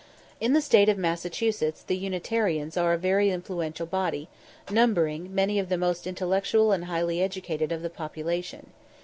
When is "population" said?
7.91-8.71